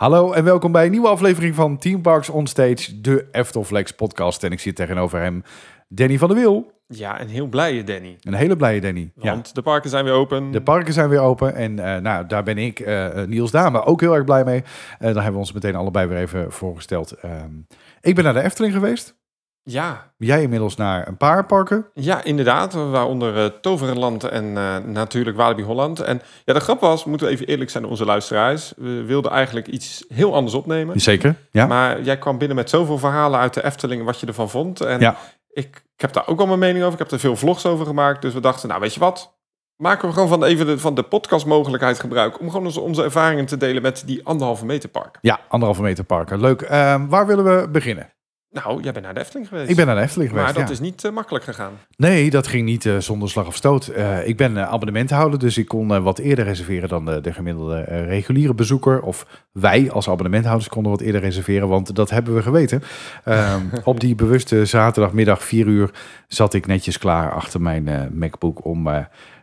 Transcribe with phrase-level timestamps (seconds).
[0.00, 4.44] Hallo en welkom bij een nieuwe aflevering van Team Parks Onstage, de Eftelflex podcast.
[4.44, 5.42] En ik zit tegenover hem
[5.88, 6.72] Danny van der Wiel.
[6.86, 8.16] Ja, een heel blije Danny.
[8.22, 9.12] Een hele blije Danny.
[9.16, 9.32] Ja.
[9.32, 10.50] Want de parken zijn weer open.
[10.50, 14.00] De parken zijn weer open en eh, nou, daar ben ik, eh, Niels Dame, ook
[14.00, 14.62] heel erg blij mee.
[14.62, 14.66] Eh
[14.98, 17.12] daar hebben we ons meteen allebei weer even voorgesteld.
[17.12, 17.52] Ehm,
[18.00, 19.19] ik ben naar de Efteling geweest.
[19.62, 21.86] Ja, Jij inmiddels naar een paar parken.
[21.94, 22.72] ja, inderdaad.
[22.72, 26.00] Waaronder eh Toverland en eh, natuurlijk Walibi Holland.
[26.00, 28.72] En ja, de grap was, moeten we even eerlijk zijn onze luisteraars.
[28.76, 31.00] We wilden eigenlijk iets heel anders opnemen.
[31.00, 31.66] Zeker, ja.
[31.66, 34.80] Maar jij kwam binnen met zoveel verhalen uit de Efteling wat je ervan vond.
[34.80, 35.16] En Ja.
[35.52, 36.92] ik, ik heb daar ook al mijn mening over.
[36.92, 38.22] Ik heb er veel vlogs over gemaakt.
[38.22, 39.38] Dus we dachten, nou weet je wat?
[39.76, 42.40] Maken we gewoon van, even de, van de podcastmogelijkheid gebruik...
[42.40, 45.18] om gewoon onze, onze ervaringen te delen met die anderhalve meter park.
[45.20, 46.40] Ja, anderhalve meter parken.
[46.40, 46.62] Leuk.
[46.62, 48.12] Ehm, waar willen we beginnen?
[48.52, 49.70] Nou, jij bent naar de Efteling geweest.
[49.70, 50.74] Ik ben naar de Efteling geweest, Maar dat ja.
[50.74, 51.72] is niet eh, makkelijk gegaan.
[51.96, 53.86] Nee, dat ging niet eh, zonder slag of stoot.
[53.86, 58.54] Eh, ik ben abonnementhouder, dus ik kon wat eerder reserveren dan de, de gemiddelde reguliere
[58.54, 59.02] bezoeker.
[59.02, 62.82] Of wij als abonnementhouders konden wat eerder reserveren, want dat hebben we geweten.
[63.24, 65.90] Ehm, op die bewuste zaterdagmiddag 4 uur
[66.28, 68.88] zat ik netjes klaar achter mijn MacBook om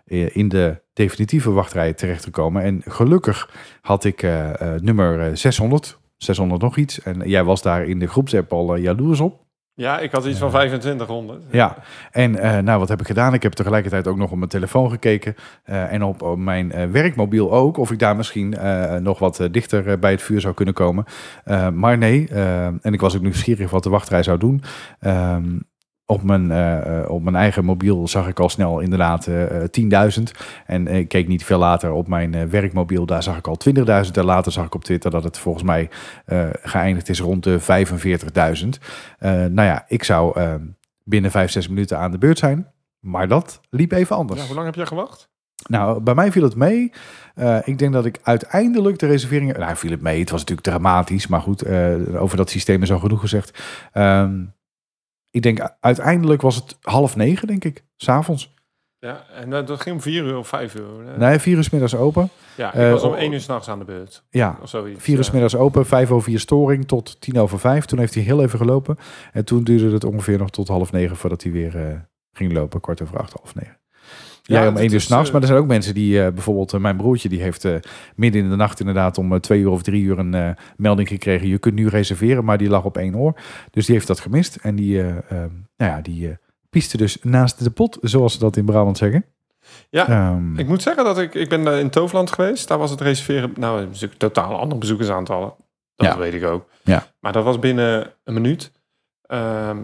[0.08, 2.64] in de definitieve wachtrij terecht te komen.
[2.64, 3.50] En gelukkig
[3.82, 4.22] had ik
[4.82, 7.02] nummer eh, 600, 600 nog iets.
[7.02, 9.46] En jij was daar in de groepsapp al eh, jaloers op.
[9.74, 11.44] Ja, ik had iets van 2500.
[11.52, 11.78] Ja,
[12.12, 13.34] en eh, nou, wat heb ik gedaan?
[13.34, 16.86] Ik heb tegelijkertijd ook nog op mijn telefoon gekeken eh, en op, op mijn eh,
[16.86, 20.42] werkmobiel ook, of ik daar misschien eh, nog wat eh, dichter eh, bij het vuur
[20.42, 21.06] zou kunnen komen.
[21.44, 24.64] Eh, maar nee, eh, en ik was ook nieuwsgierig wat de wachtrij zou doen.
[26.10, 29.70] Op mijn, eh, eh, op mijn eigen mobiel zag ik al snel inderdaad eh, eh,
[29.70, 30.32] 10.000.
[30.66, 34.18] En ik keek niet veel later op mijn werkmobiel, daar zag ik al 20.000.
[34.18, 35.90] En later zag ik op Twitter dat het volgens mij
[36.62, 38.80] geëindigd is rond de 45.000.
[39.20, 40.40] Eh, nou ja, ik zou
[41.04, 42.72] binnen 5, 6 minuten aan de beurt zijn.
[43.00, 44.40] Maar dat liep even anders.
[44.40, 45.30] Ja, hoe lang heb jij gewacht?
[45.68, 46.92] Nou, bij mij viel het mee.
[47.64, 49.60] Ik denk dat ik uiteindelijk de reserveringen...
[49.60, 50.20] Nou, viel het mee.
[50.20, 51.28] Het was natuurlijk dramatisch.
[51.28, 51.68] Maar goed,
[52.16, 53.64] over dat systeem is al genoeg gezegd.
[53.92, 54.44] Ehm,
[55.38, 57.84] ik denk uiteindelijk was het half negen, denk ik.
[57.96, 58.56] S'avonds.
[59.00, 61.06] Ja, en dat, ging om 4 uur of 5 uur.
[61.06, 61.18] hè?
[61.18, 62.30] Nee, vier uur 's middags open.
[62.56, 64.24] Ja, ik Eh, was om oh, 1 uur s'nachts aan de beurt.
[64.30, 65.04] Ja, Of zoiets.
[65.04, 65.86] vier uur 's middags open.
[65.86, 67.86] Vijf over vier storing tot tien over vijf.
[67.86, 68.98] Toen heeft hij heel even gelopen.
[69.34, 71.96] En toen duurde het ongeveer nog tot half negen voordat hij weer eh,
[72.32, 72.82] ging lopen.
[72.82, 73.77] Kwart over acht, half negen.
[74.48, 75.28] Jij Ja, om één uur s'nachts.
[75.28, 77.68] eh, Maar er zijn ook mensen die, eh, bijvoorbeeld eh, mijn broertje, die heeft
[78.16, 81.48] midden in de nacht inderdaad om twee uur of drie uur een melding gekregen.
[81.48, 83.34] Je kunt nu reserveren, maar die lag op één oor.
[83.72, 84.56] Dus die heeft dat gemist.
[84.56, 86.38] En die, eh, ehm, nou ja, die
[86.70, 89.26] pieste dus naast de pot, zoals ze dat in Brabant zeggen.
[89.90, 92.68] Ja, Ehm, ik moet zeggen dat ik, ik ben in Toverland geweest.
[92.68, 95.54] Daar was het reserveren, nou, een bezoek- totaal andere bezoekersaantallen.
[95.96, 96.18] Dat Ja.
[96.18, 96.66] weet ik ook.
[96.84, 97.08] Ja.
[97.20, 98.72] Maar dat was binnen een minuut.
[99.22, 99.78] Ehm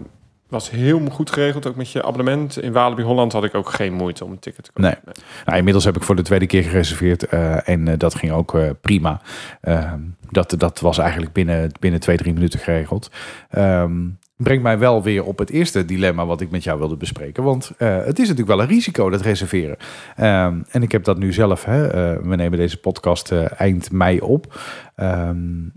[0.48, 2.60] was heel goed geregeld, ook met je abonnement.
[2.60, 4.98] In Walibi Holland had ik ook geen moeite om een ticket te kopen.
[5.04, 5.14] Nee.
[5.44, 8.54] Nou, inmiddels heb ik voor de tweede keer gereserveerd eh, en eh, dat ging ook
[8.54, 9.20] eh, prima.
[9.60, 10.00] Ehm,
[10.30, 13.10] dat, dat was eigenlijk binnen, binnen twee, drie minuten geregeld.
[13.50, 17.42] Ehm, brengt mij wel weer op het eerste dilemma wat ik met jou wilde bespreken.
[17.42, 19.76] Want het is natuurlijk wel een risico, dat reserveren.
[20.16, 21.88] Ehm, en ik heb dat nu zelf, hè,
[22.22, 24.60] we nemen deze podcast eind mei op.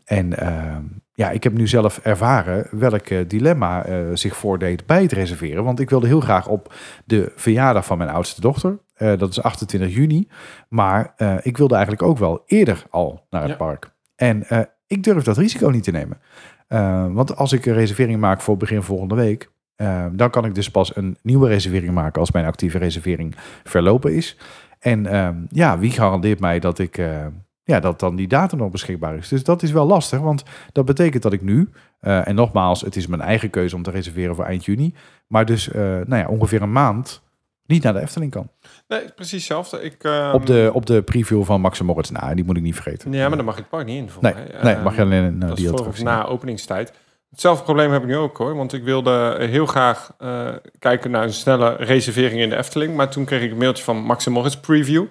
[0.06, 0.36] En
[1.18, 5.64] ja, ik heb nu zelf ervaren welk eh, dilemma eh, zich voordeed bij het reserveren.
[5.64, 6.74] Want ik wilde heel graag op
[7.06, 8.80] de verjaardag van mijn oudste dochter.
[8.94, 10.28] Eh, dat is 28 juni.
[10.70, 13.58] Maar ik wilde eigenlijk ook wel eerder al naar het Ja.
[13.58, 13.92] park.
[14.16, 14.46] En
[14.88, 16.18] ik durf dat risico niet te nemen.
[17.14, 19.52] Want als ik een reservering maak voor begin volgende week,
[20.12, 24.38] dan kan ik dus pas een nieuwe reservering maken als mijn actieve reservering verlopen is.
[24.80, 25.08] En
[25.50, 27.02] ja, wie garandeert mij dat ik.
[27.68, 29.28] Eh, ja, dat dan die datum nog beschikbaar is.
[29.28, 31.70] Dus dat is wel lastig, want dat betekent dat ik nu,
[32.00, 34.94] eh, en nogmaals, het is mijn eigen keuze om te reserveren voor eind juni,
[35.28, 37.22] maar dus eh, nou ja, ongeveer een maand
[37.66, 38.50] niet naar de Efteling kan.
[38.88, 39.82] Nee, precies hetzelfde.
[39.82, 42.64] Ik, ehm, op, de, op de preview van Max en Moritz, nou, die moet ik
[42.64, 43.12] niet vergeten.
[43.12, 44.10] Ja, maar dan mag je het park niet in.
[44.22, 46.04] Nee, nee Ehm, mag je alleen uh, is voor of attractie.
[46.04, 46.94] na openingstijd.
[47.30, 48.56] Hetzelfde probleem heb ik nu ook hoor.
[48.56, 50.48] Want ik wilde heel graag eh,
[50.80, 52.96] kijken naar een snelle reservering in de Efteling.
[52.96, 55.06] Maar toen kreeg ik een mailtje van Max Moritz Preview.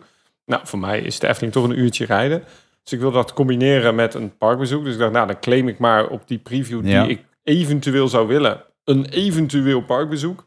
[0.46, 2.44] Nou, voor mij is de Efteling toch een uurtje rijden.
[2.82, 4.84] Dus ik wilde dat combineren met een parkbezoek.
[4.84, 7.02] Dus ik dacht, nou dan claim ik maar op die preview Ja.
[7.02, 8.62] die ik eventueel zou willen.
[8.84, 10.44] Een eventueel parkbezoek.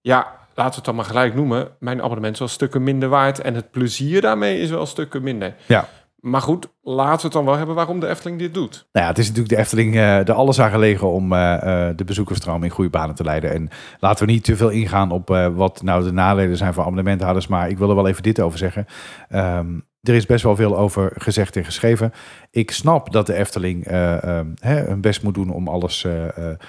[0.00, 0.18] Ja,
[0.54, 1.68] laten we het dan maar gelijk noemen.
[1.78, 3.40] Mijn abonnement is wel stukken minder waard.
[3.40, 5.54] En het plezier daarmee is wel stukken minder.
[5.66, 5.88] Ja.
[6.24, 8.88] Maar goed, laten we het dan wel hebben waarom de Efteling dit doet.
[8.92, 11.96] Nou ja, het is natuurlijk de Efteling eh de alles aan gelegen om eh, eh,
[11.96, 13.52] de bezoekersstroom in goede banen te leiden.
[13.52, 13.68] En
[13.98, 17.46] laten we niet te veel ingaan op wat nou de nadelen zijn voor abonnementhouders.
[17.46, 18.86] Maar ik wil er wel even dit over zeggen.
[19.28, 22.12] Ehm, er is best wel veel over gezegd en geschreven.
[22.50, 26.12] Ik snap dat de Efteling uh, hè, hun best moet doen om alles uh,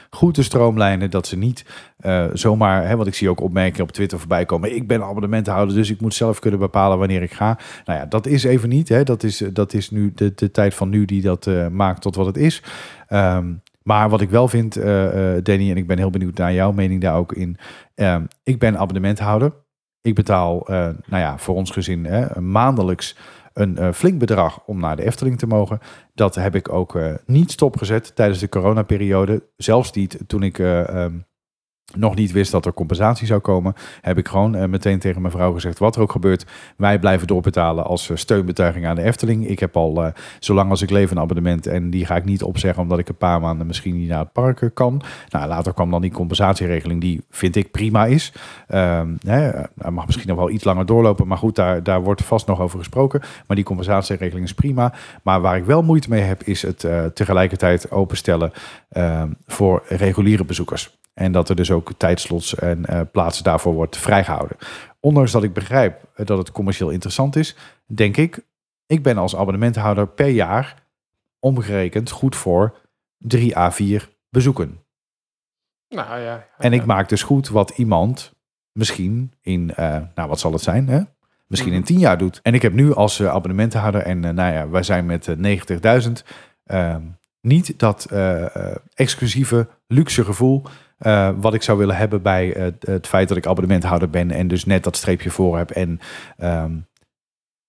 [0.10, 1.12] goed te stroomlijnen.
[1.12, 1.66] Dat ze niet
[2.34, 4.76] zomaar, hè, want ik zie ook opmerkingen op Twitter voorbij komen.
[4.76, 7.58] Ik ben abonnementhouder, dus ik moet zelf kunnen bepalen wanneer ik ga.
[7.86, 8.90] Nou ja, dat is even niet.
[8.90, 9.04] Hè.
[9.04, 12.26] Dat, is, dat is nu de, de tijd van nu die dat maakt tot wat
[12.26, 12.64] het is.
[13.10, 14.74] Um, maar wat ik wel vind,
[15.44, 17.58] Danny, en ik ben heel benieuwd naar jouw mening daar ook in.
[17.96, 19.52] Um, ik ben abonnementhouder.
[20.06, 20.76] Ik betaal, uh,
[21.06, 23.18] nou ja, voor ons gezin hè, maandelijks
[23.54, 25.80] een uh, flink bedrag om naar de Efteling te mogen.
[26.14, 29.44] Dat heb ik ook uh, niet stopgezet tijdens de coronaperiode.
[29.58, 31.26] Zelfs niet toen ik um,
[31.94, 35.34] nog niet wist dat er compensatie zou komen, heb ik gewoon uh, meteen tegen mijn
[35.34, 36.46] vrouw gezegd: wat er ook gebeurt,
[36.78, 39.48] wij blijven doorbetalen als uh, steunbetuiging aan de Efteling.
[39.48, 42.44] Ik heb al, uh, zolang als ik leef, een abonnement en die ga ik niet
[42.44, 45.02] opzeggen omdat ik een paar maanden misschien niet naar het park kan.
[45.30, 48.34] Nou, later kwam dan die compensatieregeling, die vind ik prima is.
[48.68, 49.52] Ehm, hè,
[49.90, 52.80] mag misschien nog wel iets langer doorlopen, maar goed, daar, daar wordt vast nog over
[52.80, 53.22] gesproken.
[53.48, 54.94] Maar die compensatieregeling is prima.
[55.24, 58.52] Maar waar ik wel moeite mee heb, is het tegelijkertijd openstellen
[58.90, 60.98] ehm, voor reguliere bezoekers.
[61.16, 64.58] En dat er dus ook tijdslots en uh, plaatsen daarvoor wordt vrijgehouden.
[65.00, 67.56] Ondanks dat ik begrijp dat het commercieel interessant is,
[67.86, 68.40] denk ik,
[68.86, 70.84] ik ben als abonnementhouder per jaar
[71.40, 72.78] omgerekend goed voor
[73.18, 74.80] 3 à 4 bezoeken.
[75.90, 78.34] Nou, ja, ja, en ik maak dus goed wat iemand
[78.72, 81.02] misschien in, uh, nou wat zal het zijn, hè?
[81.48, 82.40] misschien in 10 jaar doet.
[82.44, 85.36] En ik heb nu als uh, abonnementhouder, en nou ja, wij zijn met
[86.08, 86.12] 90.000,
[86.66, 87.02] ehm,
[87.42, 88.08] niet dat
[88.94, 90.64] exclusieve luxe gevoel
[91.00, 94.48] uh, wat ik zou willen hebben bij uh, het feit dat ik abonnementhouder ben en
[94.48, 95.72] dus net dat streepje voor heb.
[95.72, 96.00] En
[96.38, 96.88] um,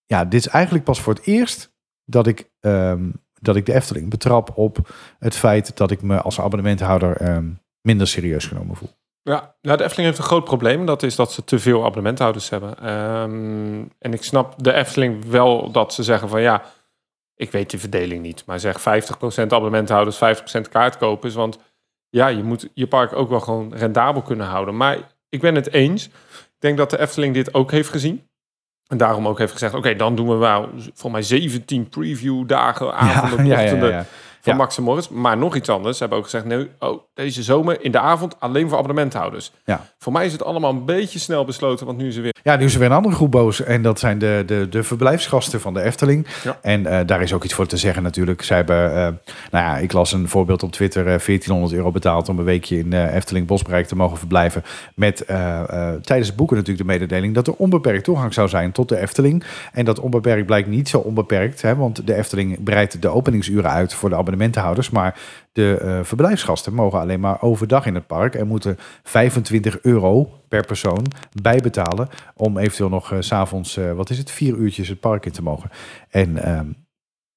[0.05, 1.75] ja, dit is eigenlijk pas voor het eerst
[2.05, 4.79] dat ik, um, dat ik de Efteling betrap op
[5.19, 8.91] het feit dat ik me als abonnementhouder um, minder serieus genomen voel.
[9.23, 10.87] Ja, nou, de Efteling heeft een groot probleem.
[10.87, 12.79] Dat is dat ze te veel abonnementhouders hebben.
[13.99, 16.63] en ik snap de Efteling wel dat ze zeggen van ja,
[17.37, 18.43] ik weet de verdeling niet.
[18.47, 18.83] Maar zeg 50%
[19.49, 21.35] abonnementhouders, 50% kaartkopers.
[21.35, 21.59] Want
[22.17, 24.77] ja, je moet je park ook wel gewoon rendabel kunnen houden.
[24.77, 24.99] Maar
[25.29, 26.07] ik ben het eens.
[26.07, 28.29] Ik denk dat de Efteling dit ook heeft gezien.
[28.87, 32.95] En daarom ook heeft gezegd, oké, dan doen we wel voor mij 17 preview dagen,
[32.95, 33.91] avonden, ja, ochtenden.
[33.91, 34.07] Ja, ja,
[34.47, 34.63] van ja.
[34.63, 35.09] Max Morris.
[35.09, 35.97] Maar nog iets anders.
[35.97, 39.53] Ze hebben ook gezegd, nee, oh, deze zomer in de avond alleen voor abonnementhouders.
[39.65, 39.87] Ja.
[39.99, 42.35] Voor mij is het allemaal een beetje snel besloten, want nu is er weer...
[42.43, 43.63] Ja, nu is er weer een andere groep boos.
[43.63, 46.27] En dat zijn de, de, de verblijfsgasten van de Efteling.
[46.45, 46.59] Ja.
[46.63, 48.43] En uh, daar is ook iets voor te zeggen natuurlijk.
[48.43, 49.17] Zij hebben, uh, nou
[49.51, 51.01] ja, ik las een voorbeeld op Twitter.
[51.01, 54.65] Uh, 1400 euro betaald om een weekje in Efteling Bosbereik te mogen verblijven.
[54.95, 58.99] Met tijdens het boeken natuurlijk de mededeling dat er onbeperkt toegang zou zijn tot de
[58.99, 59.45] Efteling.
[59.73, 61.63] En dat onbeperkt blijkt niet zo onbeperkt.
[61.63, 64.91] Hè, want de Efteling breidt de openingsuren uit voor de abonnementenhouders.
[64.91, 65.19] Maar
[65.53, 70.67] de uh, verblijfsgasten mogen alleen maar overdag in het park en moeten 25 euro per
[70.67, 71.07] persoon
[71.43, 75.33] bijbetalen om eventueel nog uh, s'avonds, uh, wat is het, vier uurtjes het park in
[75.33, 75.71] te mogen.
[76.11, 76.87] En um,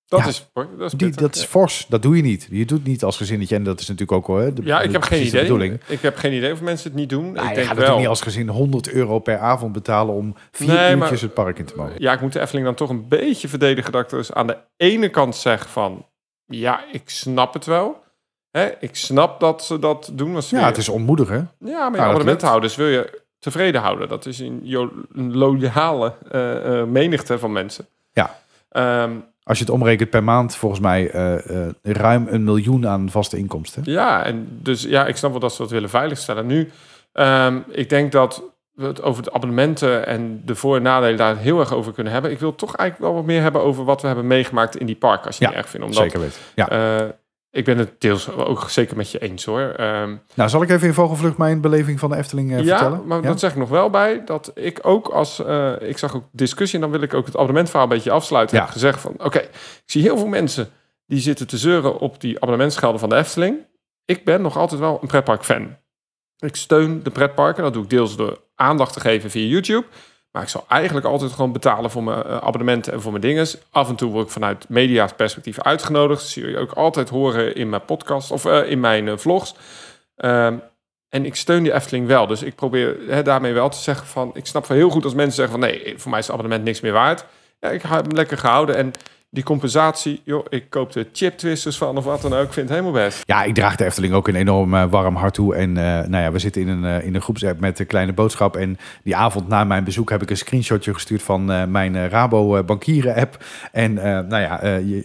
[0.09, 2.47] dat, ja, is, dat is, die, dat is fors, dat doe je niet.
[2.51, 4.53] Je doet niet als gezinnetje en dat is natuurlijk ook hoor.
[4.53, 5.41] De, ja, ik heb geen idee.
[5.41, 5.79] Bedoeling.
[5.87, 7.31] Ik heb geen idee of mensen het niet doen.
[7.31, 7.97] Nou, ik denk wel.
[7.97, 11.59] niet als gezin 100 euro per avond betalen om vier nee, uurtjes maar, het park
[11.59, 11.93] in te mogen.
[11.97, 14.57] Ja, ik moet de Efteling dan toch een beetje verdedigen dat ik dus aan de
[14.77, 16.05] ene kant zeg van
[16.49, 18.03] ja, ik snap het wel.
[18.51, 20.41] Hè, ik snap dat ze dat doen.
[20.49, 21.51] ja, het is ontmoedigen.
[21.59, 24.07] Ja, maar je abonnementhouders wil je tevreden houden.
[24.07, 24.61] Dat is een
[25.33, 27.85] loyale uh, uh, menigte van mensen.
[28.11, 28.39] Ja.
[29.03, 33.37] Um, Als je het omrekent per maand, volgens mij uh, ruim een miljoen aan vaste
[33.37, 33.81] inkomsten.
[33.85, 36.45] Ja, en dus ja, ik snap wel dat ze dat willen veiligstellen.
[36.45, 36.71] Nu,
[37.13, 38.43] um, ik denk dat
[38.79, 42.13] we het over de abonnementen en de voor- en nadelen daar heel erg over kunnen
[42.13, 42.31] hebben.
[42.31, 44.95] Ik wil toch eigenlijk wel wat meer hebben over wat we hebben meegemaakt in die
[44.95, 45.85] park, als je ja, het erg vindt.
[45.85, 46.41] Omdat, zeker weten.
[46.55, 46.99] Ja.
[47.01, 47.09] Uh,
[47.51, 49.75] ik ben het deels ook zeker met je eens hoor.
[49.79, 52.91] Um, nou, zal ik even in vogelvlucht mijn beleving van de Efteling uh, ja, vertellen?
[52.91, 54.21] Maar ja, maar dat zeg ik nog wel bij.
[54.25, 57.35] Dat ik ook als, uh, ik zag ook discussie en dan wil ik ook het
[57.35, 58.57] abonnementverhaal een beetje afsluiten.
[58.57, 58.63] Ja.
[58.63, 60.69] Heb gezegd van, oké, okay, ik zie heel veel mensen
[61.05, 63.57] die zitten te zeuren op die abonnementsgelden van de Efteling.
[64.05, 65.77] Ik ben nog altijd wel een pretpark fan.
[66.37, 67.63] Ik steun de pretparken.
[67.63, 69.85] Dat doe ik deels door aandacht te geven via YouTube.
[70.31, 73.47] Maar ik zal eigenlijk altijd gewoon betalen voor mijn uh, abonnementen en voor mijn dingen.
[73.71, 76.19] Af en toe word ik vanuit media's perspectief uitgenodigd.
[76.19, 79.55] Dat zie je ook altijd horen in mijn podcast of uh, in mijn uh, vlogs.
[80.15, 80.61] Um,
[81.09, 82.27] en ik steun die Efteling wel.
[82.27, 84.31] Dus ik probeer daarmee wel te zeggen van...
[84.33, 85.69] Ik snap wel heel goed als mensen zeggen van...
[85.69, 87.25] Nee, voor mij is het abonnement niks meer waard.
[87.59, 88.75] Ja, ik heb hem lekker gehouden.
[88.75, 88.93] En
[89.31, 92.45] Die compensatie, joh, ik koop de chip twisters van of wat dan ook.
[92.45, 93.23] Ik vind het helemaal best.
[93.25, 95.55] Ja, ik draag de Efteling ook een enorm eh, warm hart toe.
[95.55, 98.13] En eh, nou ja, we zitten in een, eh, in een groepsapp met de kleine
[98.13, 98.55] boodschap.
[98.55, 103.15] En die avond na mijn bezoek heb ik een screenshotje gestuurd van mijn Rabo bankieren
[103.15, 103.43] app.
[103.71, 104.61] En nou ja,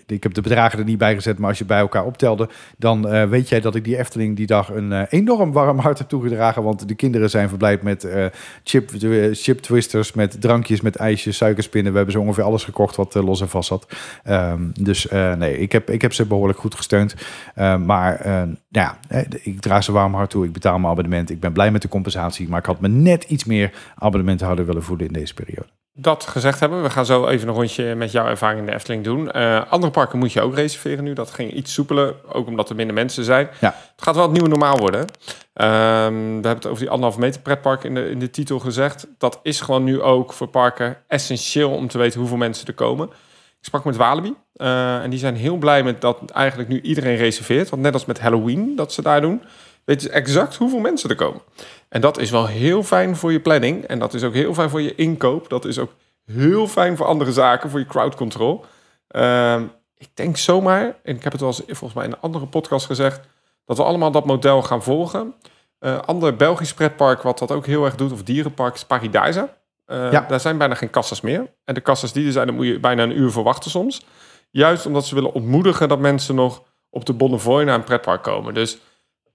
[0.07, 3.29] ik heb de bedragen er niet bij gezet, maar als je bij elkaar optelde, dan
[3.29, 6.63] weet jij dat ik die Efteling die dag een enorm warm hart heb toegedragen.
[6.63, 8.09] Want de kinderen zijn verblijd met
[8.63, 8.91] chip,
[9.33, 11.91] chip twisters, met drankjes, met ijsjes, suikerspinnen.
[11.91, 13.87] We hebben zo ongeveer alles gekocht wat los en vast zat.
[14.23, 17.15] Ehm, dus eh, nee, ik heb, ik heb ze behoorlijk goed gesteund.
[17.55, 20.45] Eh, maar eh, ja, eh, ik draag ze warm hart toe.
[20.45, 21.31] Ik betaal mijn abonnement.
[21.31, 22.49] Ik ben blij met de compensatie.
[22.49, 25.69] Maar ik had me net iets meer abonnementhouder willen voelen in deze periode.
[25.97, 29.05] Dat gezegd hebben, we gaan zo even een rondje met jouw ervaring in de Efteling
[29.05, 29.31] doen.
[29.31, 31.13] Eh, andere parken moet je ook reserveren nu.
[31.13, 33.49] Dat ging iets soepeler, ook omdat er minder mensen zijn.
[33.61, 33.75] Ja.
[33.97, 35.07] Het gaat wel het nieuwe normaal worden.
[35.53, 39.07] Ehm, we hebben het over die anderhalve meter pretpark in de, in de titel gezegd.
[39.19, 43.11] Dat is gewoon nu ook voor parken essentieel om te weten hoeveel mensen er komen.
[43.65, 47.17] Ik sprak met Walibi eh, en die zijn heel blij met dat eigenlijk nu iedereen
[47.17, 47.69] reserveert.
[47.69, 49.43] Want net als met Halloween dat ze daar doen,
[49.85, 51.41] weten ze exact hoeveel mensen er komen.
[51.89, 53.85] En dat is wel heel fijn voor je planning.
[53.85, 55.49] En dat is ook heel fijn voor je inkoop.
[55.49, 55.93] Dat is ook
[56.25, 58.65] heel fijn voor andere zaken, voor je crowd control.
[59.09, 59.63] Ehm,
[59.97, 63.21] ik denk zomaar, en ik heb het wel volgens mij in een andere podcast gezegd,
[63.65, 65.35] dat we allemaal dat model gaan volgen.
[65.79, 69.49] Eh ander Belgisch pretpark wat dat ook heel erg doet, of dierenpark, is Paradise.
[69.87, 70.21] Ja.
[70.21, 71.55] Daar zijn bijna geen kassas meer.
[71.65, 74.07] En de kassas die er zijn, daar moet je bijna een uur voor wachten soms.
[74.51, 78.55] Juist omdat ze willen ontmoedigen dat mensen nog op de Bonnefoy naar een pretpark komen.
[78.55, 78.79] Dus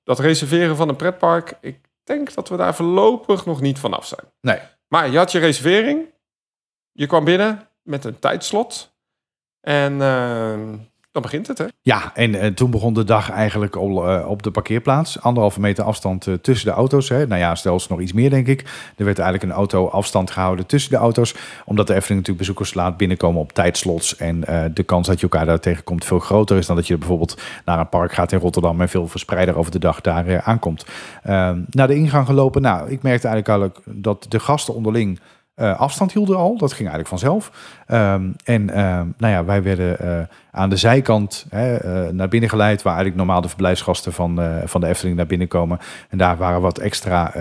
[0.04, 4.26] dat reserveren van een pretpark, ik denk dat we daar voorlopig nog niet vanaf zijn.
[4.42, 4.60] Nee.
[4.88, 6.14] Maar je had je reservering.
[6.92, 8.96] Je kwam binnen met een tijdslot.
[9.62, 10.60] En eh,
[11.12, 11.66] dan begint het, hè?
[11.82, 15.22] Ja, en eh, toen begon de dag eigenlijk al eh, op de parkeerplaats.
[15.22, 17.10] Anderhalve meter afstand eh, tussen de auto's.
[17.10, 17.28] Hè.
[17.28, 18.62] Nou ja, stel nog iets meer, denk ik.
[18.98, 21.36] Er werd eigenlijk een auto afstand gehouden tussen de auto's.
[21.66, 24.16] Omdat de Efteling natuurlijk bezoekers laat binnenkomen op tijdslots.
[24.16, 24.40] En
[24.74, 27.80] de kans dat je elkaar daar tegenkomt veel groter is dan dat je bijvoorbeeld naar
[27.80, 30.86] een park gaat in Rotterdam en veel verspreider over de dag daar aankomt.
[31.24, 32.62] Ehm, naar de ingang gelopen.
[32.62, 35.20] Nou, ik merkte eigenlijk dat de gasten onderling
[35.60, 36.58] eh, afstand hielden al.
[36.58, 37.52] Dat ging eigenlijk vanzelf.
[37.88, 42.50] Ehm, en ehm, nou ja, wij werden eh, aan de zijkant hè, eh, naar binnen
[42.50, 45.80] geleid, waar eigenlijk normaal de verblijfsgasten van, van de Efteling naar binnen komen.
[46.10, 47.34] En daar waren wat extra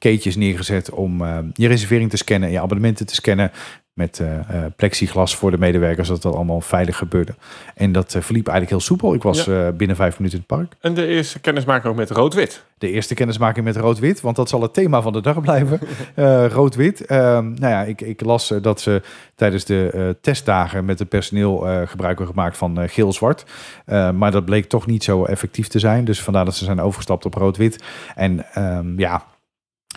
[0.00, 3.52] keetjes neergezet om eh, je reservering te scannen en je abonnementen te scannen.
[3.92, 7.34] Met eh, eh, plexiglas voor de medewerkers, dat dat allemaal veilig gebeurde.
[7.74, 9.14] En dat eh, verliep eigenlijk heel soepel.
[9.14, 9.44] Ik was
[9.76, 10.76] binnen vijf minuten in het park.
[10.80, 12.64] En de eerste kennismaking ook met rood-wit.
[12.78, 15.80] De eerste kennismaking met rood-wit, want dat zal het thema van de dag blijven.
[16.56, 17.06] Rood-wit.
[17.06, 19.02] Ehm, nou ja, ik, ik las dat ze
[19.34, 21.56] tijdens de testdagen met het personeel
[21.86, 23.44] gebruik hebben gemaakt van geel-zwart.
[23.90, 26.04] Eh, maar dat bleek toch niet zo effectief te zijn.
[26.04, 27.84] Dus vandaar dat ze zijn overgestapt op rood-wit.
[28.14, 29.24] En ehm, ja,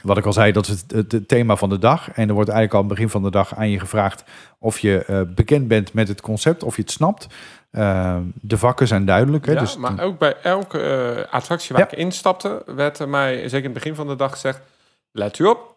[0.04, 2.12] wat ik al zei, dat is het, het, thema van de dag.
[2.12, 4.24] En er wordt eigenlijk al aan het begin van de dag aan je gevraagd
[4.60, 7.28] of je eh, bekend bent met het concept, of je het snapt.
[7.72, 9.46] Ehm, de vakken zijn duidelijk.
[9.46, 9.52] Hè?
[9.52, 11.92] Ja, dus maar ook bij elke eh, attractie waar Ja.
[11.92, 14.62] ik instapte, werd er mij, zeker in het begin van de dag, gezegd...
[15.12, 15.73] Let u op,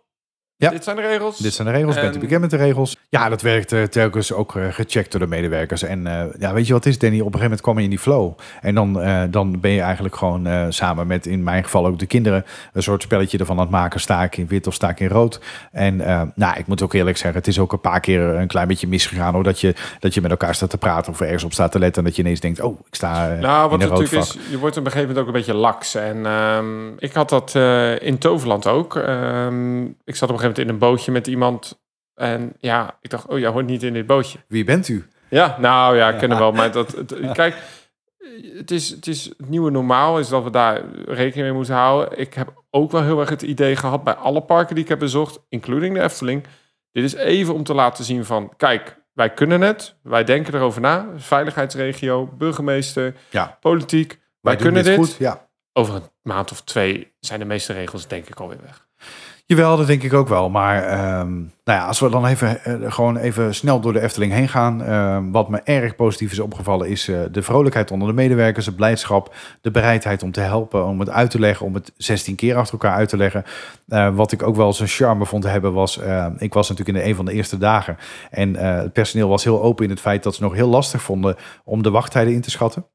[0.59, 0.71] Ja.
[0.71, 1.39] dit zijn de regels.
[1.39, 2.97] Dit zijn de regels, bent u En- bekend met de regels?
[3.09, 5.83] Ja, dat werd eh, telkens ook eh, gecheckt door de medewerkers.
[5.83, 7.17] En eh, ja, weet je wat het is, Danny?
[7.21, 8.33] Op een gegeven moment kwam je in die flow.
[8.61, 11.99] En dan, eh, dan ben je eigenlijk gewoon eh, samen met, in mijn geval ook
[11.99, 14.01] de kinderen, een soort spelletje ervan aan het maken.
[14.01, 15.41] Sta ik in wit of sta ik in rood?
[15.73, 18.47] En eh, nou, ik moet ook eerlijk zeggen, het is ook een paar keer een
[18.47, 19.35] klein beetje misgegaan.
[19.35, 21.79] Hoor, dat, je, dat je met elkaar staat te praten of ergens op staat te
[21.79, 22.03] letten.
[22.03, 24.35] En dat je ineens denkt, oh, ik sta Nou, wat in natuurlijk vak.
[24.35, 25.95] is, je wordt op een gegeven moment ook een beetje laks.
[25.95, 28.97] En ehm, ik had dat eh, in Toverland ook.
[28.97, 31.81] Ehm, ik zat op een gegeven moment in een bootje met iemand.
[32.15, 34.39] En ja, ik dacht, oh, jij hoort niet in dit bootje.
[34.49, 35.07] Wie bent u?
[35.31, 36.53] Ja, nou ja, ik ken hem wel.
[36.53, 37.57] Maar dat, het- kijk,
[38.57, 42.19] het is, het is het nieuwe normaal, is dat we daar rekening mee moeten houden.
[42.19, 44.99] Ik heb ook wel heel erg het idee gehad bij alle parken die ik heb
[44.99, 46.45] bezocht, including de Efteling.
[46.93, 49.97] Dit is even om te laten zien van, kijk, wij kunnen het.
[50.03, 51.07] Wij denken erover na.
[51.17, 54.19] Veiligheidsregio, burgemeester, Ja, politiek.
[54.41, 54.97] Wij, kunnen dit.
[54.97, 55.17] goed.
[55.19, 55.49] Ja.
[55.73, 58.87] Over een maand of twee zijn de meeste regels denk ik alweer weg.
[59.49, 60.51] Jawel, dat denk ik ook wel.
[60.51, 64.33] Maar ehm, nou ja, als we dan even, eh, gewoon even snel door de Efteling
[64.33, 64.83] heen gaan.
[64.83, 68.77] ehm, wat me erg positief is opgevallen is eh, de vrolijkheid onder de medewerkers, het
[68.77, 72.57] blijdschap, de bereidheid om te helpen, om het uit te leggen, om het 16 keer
[72.57, 73.45] achter elkaar uit te leggen.
[73.89, 76.01] Eh, wat ik ook wel zijn charme vond te hebben was,
[76.39, 77.97] ik was natuurlijk in de een van de eerste dagen.
[78.31, 81.37] En het personeel was heel open in het feit dat ze nog heel lastig vonden
[81.65, 82.87] om de wachttijden in te schatten.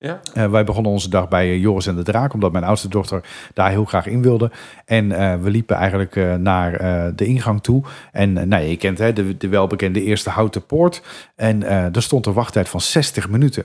[0.00, 2.88] Ja, Eh, wij begonnen onze dag bij eh, Joris en de Draak, omdat mijn oudste
[2.88, 3.24] dochter
[3.54, 4.50] daar heel graag in wilde.
[4.84, 6.72] En eh, we liepen eigenlijk naar
[7.16, 7.82] de ingang toe.
[8.12, 11.02] En nou, je kent hè, de, de welbekende eerste houten poort.
[11.36, 11.62] En
[11.94, 13.64] er stond een wachttijd van 60 minuten.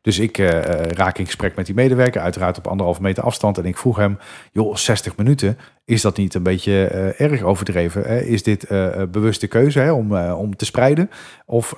[0.00, 3.58] Dus ik uh, raak in gesprek met die medewerker, uiteraard op anderhalve meter afstand.
[3.58, 4.18] En ik vroeg hem,
[4.52, 8.02] joh, 60 minuten, is dat niet een beetje uh, erg overdreven?
[8.02, 8.20] Hè?
[8.20, 11.10] Is dit uh, bewuste keuze hè, om, om te spreiden?
[11.46, 11.74] Of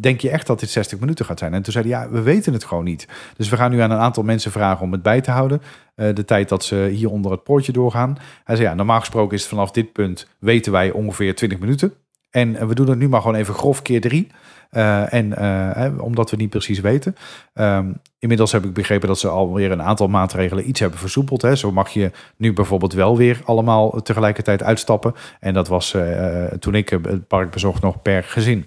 [0.00, 1.54] denk je echt dat dit 60 minuten gaat zijn?
[1.54, 3.08] En toen zei hij, ja, we weten het gewoon niet.
[3.36, 5.62] Dus we gaan nu aan een aantal mensen vragen om het bij te houden.
[5.94, 8.16] de tijd dat ze hier onder het poortje doorgaan.
[8.44, 11.94] Hij zei, ja, normaal gesproken is het vanaf dit punt, weten wij ongeveer 20 minuten.
[12.30, 14.28] En we doen het nu maar gewoon even grof keer drie.
[14.72, 17.16] Uh, en uh, omdat we niet precies weten.
[17.54, 21.42] Um, inmiddels heb ik begrepen dat ze alweer een aantal maatregelen iets hebben versoepeld.
[21.42, 21.56] Hè.
[21.56, 25.14] Zo mag je nu bijvoorbeeld wel weer allemaal tegelijkertijd uitstappen.
[25.40, 28.66] En dat was uh, toen ik het park bezocht nog per gezin.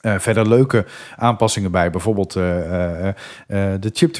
[0.00, 0.84] verder leuke
[1.16, 4.14] aanpassingen bij, bijvoorbeeld de chip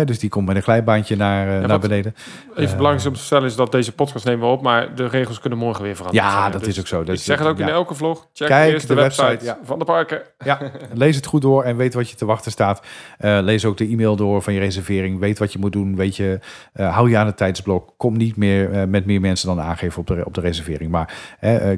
[0.00, 2.14] dus die komt met een glijbaantje naar, uh, naar beneden.
[2.50, 5.06] Even uh, belangrijk om te stellen is dat deze podcast nemen we op, maar de
[5.06, 6.28] regels kunnen morgen weer veranderen.
[6.28, 7.04] Ja, dat is ook zo.
[7.04, 8.26] Dat ik zeg het ook in elke vlog.
[8.32, 10.22] Check Kijk eerst de, website, van de parken.
[10.44, 10.58] Ja,
[10.92, 12.82] lees het goed door en weet wat je te wachten staat.
[13.20, 15.18] Uh, lees ook de e-mail door van je reservering.
[15.18, 15.96] Weet wat je moet doen.
[15.96, 16.38] Weet je,
[16.72, 17.94] hou je aan het tijdsblok.
[17.96, 20.90] Kom niet meer met meer mensen dan aangeven op de, op de reservering.
[20.90, 21.14] Maar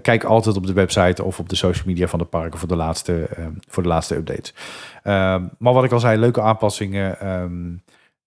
[0.03, 2.77] kijk altijd op de website of op de social media van de parken voor de
[2.77, 3.29] laatste,
[3.69, 4.55] voor de laatste updates.
[5.03, 7.19] Ehm, maar wat ik al zei, leuke aanpassingen.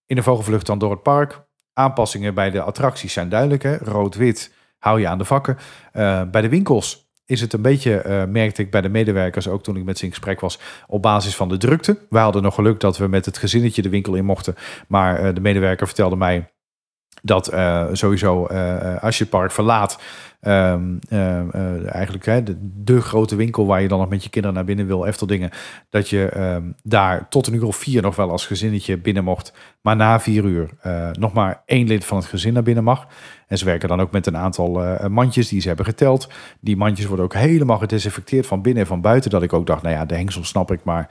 [0.08, 1.46] In de vogelvlucht dan door het park.
[1.74, 3.64] Aanpassingen bij de attracties zijn duidelijk.
[3.82, 5.58] Rood-wit hou je aan de vakken.
[5.94, 9.64] Uh, bij de winkels is het een beetje, uh, merkte ik bij de medewerkers, ook
[9.64, 12.06] toen ik met ze in gesprek was, op basis van de drukte.
[12.10, 14.56] We hadden nog geluk dat we met het gezinnetje de winkel in mochten.
[14.88, 16.52] Maar uh, de medewerker vertelde mij
[17.22, 17.46] dat
[17.92, 18.46] sowieso
[19.02, 20.00] als je het park verlaat,
[20.48, 22.42] um, uh, eigenlijk hè,
[22.84, 25.50] de, grote winkel waar je dan nog met je kinderen naar binnen wil, Efteldingen,
[25.90, 29.54] dat je um, daar tot een uur of vier nog wel als gezinnetje binnen mocht,
[29.82, 30.70] maar na vier uur
[31.20, 33.08] nog maar één lid van het gezin naar binnen mag.
[33.48, 36.30] En ze werken dan ook met een aantal uh, mandjes die ze hebben geteld.
[36.60, 39.30] Die mandjes worden ook helemaal gedesinfecteerd van binnen en van buiten.
[39.30, 41.10] Dat ik ook dacht, nou ja, de hengsel snap ik, maar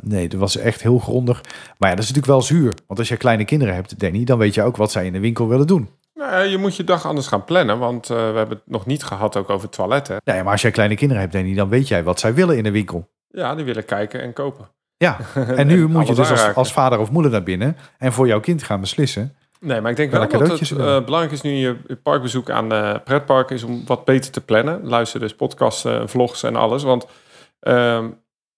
[0.00, 1.42] nee, dat was echt heel grondig.
[1.78, 2.74] Maar ja, dat is natuurlijk wel zuur.
[2.86, 5.20] Want als je kleine kinderen hebt, Danny, dan weet je ook wat zij in de
[5.20, 5.88] winkel willen doen.
[6.20, 9.02] Nou, je moet je dag anders gaan plannen, want uh, we hebben het nog niet
[9.02, 10.16] gehad ook over toiletten.
[10.24, 12.62] Nee, maar als jij kleine kinderen hebt, Danny, dan weet jij wat zij willen in
[12.62, 13.10] de winkel.
[13.28, 14.68] Ja, die willen kijken en kopen.
[14.96, 15.16] Ja,
[15.56, 18.40] en nu moet je dus als, als, vader of moeder naar binnen en voor jouw
[18.40, 19.36] kind gaan beslissen.
[19.60, 23.00] Nee, maar ik denk wel dat het uh, belangrijk is nu je parkbezoek aan de
[23.04, 24.86] pretpark is om wat beter te plannen.
[24.88, 26.82] Luister dus podcasts, uh, vlogs en alles.
[26.82, 27.10] Want uh,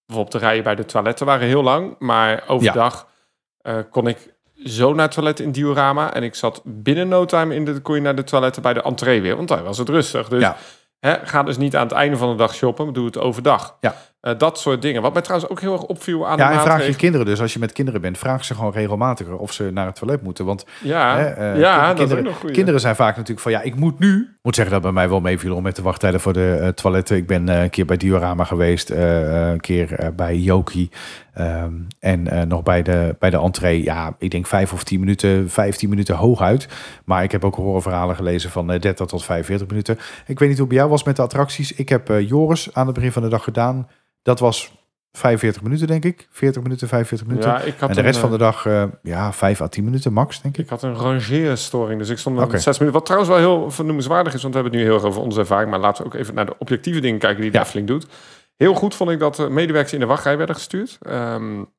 [0.05, 1.95] bijvoorbeeld de rijen bij de toiletten waren heel lang.
[1.99, 3.07] Maar overdag
[3.61, 3.77] ja.
[3.77, 4.33] uh, kon ik
[4.65, 6.13] zo naar het toilet in diorama.
[6.13, 8.81] En ik zat binnen no time in de, kon je naar de toiletten bij de
[8.81, 9.35] entree weer.
[9.35, 10.27] Want daar was het rustig.
[10.27, 10.57] Dus ja.
[10.99, 13.77] Hè, ga dus niet aan het einde van de dag shoppen, doe het overdag.
[13.79, 13.95] Ja.
[14.23, 15.01] Uh, dat soort dingen.
[15.01, 17.41] Wat mij trouwens ook heel erg opviel aan ja, de en vraag je kinderen dus,
[17.41, 20.45] als je met kinderen bent, vraag ze gewoon regelmatiger of ze naar het toilet moeten.
[20.45, 23.99] Want ja, hè, uh, ja kinderen, dat kinderen zijn vaak natuurlijk van, ja, ik moet
[23.99, 24.19] nu.
[24.21, 26.67] Ik moet zeggen dat bij mij wel meeviel om met de wachttijden voor de uh,
[26.67, 27.17] toiletten.
[27.17, 30.89] Ik ben een keer bij Diorama geweest, een keer bij Yoki.
[31.39, 35.49] Um, en nog bij de, bij de entree, ja, ik denk vijf of tien minuten,
[35.49, 36.67] vijftien minuten hooguit.
[37.05, 39.97] Maar ik heb ook horrorverhalen gelezen van 30 tot 45 minuten.
[40.25, 41.73] Ik weet niet hoe bij jou was met de attracties.
[41.73, 43.87] Ik heb Joris aan het begin van de dag gedaan.
[44.23, 44.71] Dat was
[45.11, 46.27] 45 minuten, denk ik.
[46.29, 47.49] 40 minuten, 45 minuten.
[47.49, 49.83] Ja, ik had en de rest van de eh, dag, uh, ja, 5 à 10
[49.83, 50.63] minuten max, denk ik.
[50.63, 52.59] Ik had een rangeerstoring, dus ik stond okay.
[52.59, 52.99] 6 minuten.
[52.99, 55.39] Wat trouwens wel heel vernoemenswaardig is, want we hebben het nu heel erg over onze
[55.39, 55.69] ervaring.
[55.69, 57.63] Maar laten we ook even naar de objectieve dingen kijken die de ja.
[57.63, 58.07] Efteling doet.
[58.55, 60.97] Heel goed vond ik dat de medewerkers in de wachtrij werden gestuurd.
[61.07, 61.69] Um,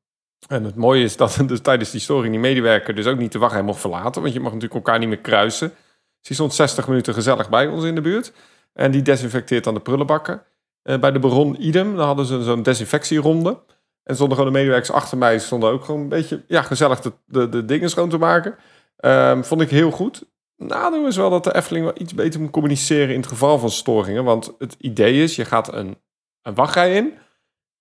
[0.47, 3.39] en het mooie is dat dus tijdens die storing die medewerker dus ook niet de
[3.39, 4.21] wachtrij mocht verlaten.
[4.21, 5.69] Want je mag natuurlijk elkaar niet meer kruisen.
[5.69, 8.33] Dus die stond 60 minuten gezellig bij ons in de buurt.
[8.73, 10.43] En die desinfecteert dan de prullenbakken.
[10.85, 13.59] Uh, bij de Baron idem, dan hadden ze zo'n desinfectieronde.
[14.03, 17.11] En stonden gewoon de medewerkers achter mij, stonden ook gewoon een beetje ja, gezellig de,
[17.25, 18.55] de, de dingen schoon te maken.
[18.99, 20.25] Um, vond ik heel goed.
[20.57, 23.69] Nadeel is wel dat de Efteling wel iets beter moet communiceren in het geval van
[23.69, 24.23] storingen.
[24.23, 25.97] Want het idee is, je gaat een,
[26.41, 27.13] een wachtrij in,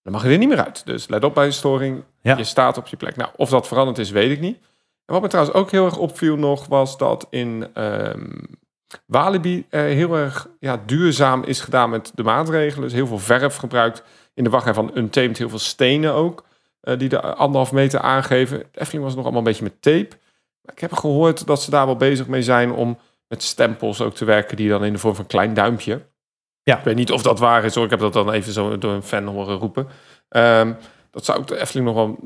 [0.03, 0.87] dan mag je er niet meer uit.
[0.87, 2.37] Dus let op bij een storing, ja.
[2.37, 3.17] je staat op je plek.
[3.17, 4.59] Nou, of dat veranderd is, weet ik niet.
[5.05, 8.41] En wat me trouwens ook heel erg opviel nog, was dat in um,
[9.07, 12.83] Walibi uh, heel erg ja, duurzaam is gedaan met de maatregelen.
[12.83, 14.03] Dus heel veel verf gebruikt.
[14.35, 16.45] In de wachtrij van Untamed heel veel stenen ook.
[16.83, 18.59] Uh, die de anderhalf meter aangeven.
[18.59, 20.17] De Efteling was nog allemaal een beetje met tape.
[20.61, 24.15] Maar ik heb gehoord dat ze daar wel bezig mee zijn om met stempels ook
[24.15, 24.57] te werken.
[24.57, 26.07] Die dan in de vorm van een klein duimpje.
[26.63, 26.79] Ja.
[26.79, 27.85] Ik weet niet of dat waar is hoor.
[27.85, 29.89] Ik heb dat dan even zo door een fan horen roepen.
[30.29, 30.77] Um,
[31.11, 32.19] dat zou ik de Efteling nog wel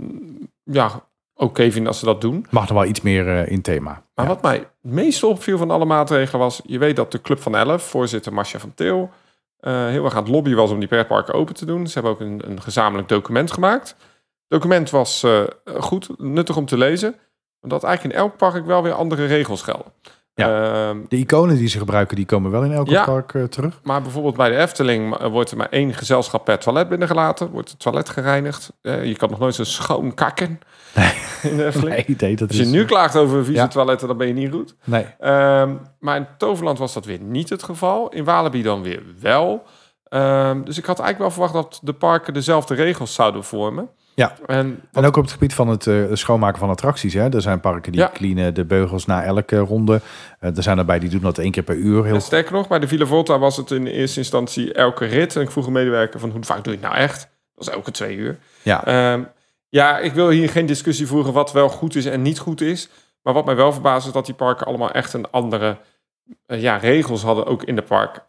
[0.63, 1.08] ja,
[1.39, 2.47] oké okay vinden als ze dat doen.
[2.51, 4.03] Mag er wel iets meer uh, in thema.
[4.15, 6.61] Maar wat mij het meest opviel van alle maatregelen was...
[6.65, 9.11] je weet dat de Club van Elf, voorzitter Marcia van Til...
[9.61, 11.87] Uh, heel erg aan het lobbyen was om die pretparken open te doen.
[11.87, 13.89] Ze hebben ook een, een gezamenlijk document gemaakt.
[13.89, 13.99] Het
[14.49, 15.43] document was uh,
[15.79, 17.15] goed, nuttig om te lezen.
[17.61, 19.93] Omdat eigenlijk in elk park wel weer andere regels gelden.
[20.35, 20.89] Ja.
[20.89, 23.05] Ehm, De iconen die ze gebruiken, die komen wel in elk Ja.
[23.05, 23.81] park eh, terug.
[23.83, 27.51] maar bijvoorbeeld bij de Efteling eh, wordt er maar één gezelschap per toilet binnengelaten.
[27.51, 28.73] Wordt het toilet gereinigd.
[28.83, 30.61] Eh, je kan nog nooit zo schoon kakken
[31.43, 32.07] in de Efteling.
[32.07, 32.71] Nee, nee, dat Als je is...
[32.71, 33.69] nu klaagt over vieze Ja.
[33.69, 34.75] toiletten, dan ben je niet goed.
[34.85, 35.07] Nee.
[35.21, 38.09] Ehm, maar in Toverland was dat weer niet het geval.
[38.09, 39.63] In Walibi dan weer wel.
[40.09, 43.89] Ehm, dus ik had eigenlijk wel verwacht dat de parken dezelfde regels zouden vormen.
[44.15, 44.35] Ja.
[44.47, 47.15] En En ook op het gebied van het eh, schoonmaken van attracties.
[47.15, 47.29] Hè.
[47.35, 48.11] Er zijn parken die Ja.
[48.15, 50.01] cleanen de beugels na elke ronde.
[50.41, 52.05] Eh, er zijn erbij die doen dat één keer per uur.
[52.05, 55.37] Heel En sterker nog, bij de Villa Volta was het in eerste instantie elke rit.
[55.37, 57.21] En ik vroeg een medewerker van hoe vaak doe je het nou echt?
[57.21, 58.39] Dat was elke twee uur.
[58.63, 58.85] Ja.
[58.85, 59.23] Ehm,
[59.69, 62.89] ja, ik wil hier geen discussie voeren wat wel goed is en niet goed is.
[63.23, 65.79] Maar wat mij wel verbaast is dat die parken allemaal echt een andere
[66.47, 68.23] eh, ja, regels hadden, ook in de parken.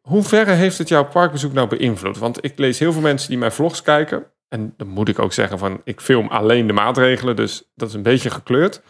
[0.00, 2.18] Hoe verre heeft het jouw parkbezoek nou beïnvloed?
[2.18, 4.26] Want ik lees heel veel mensen die mijn vlogs kijken.
[4.48, 7.94] En dan moet ik ook zeggen van, ik film alleen de maatregelen, dus dat is
[7.94, 8.82] een beetje gekleurd.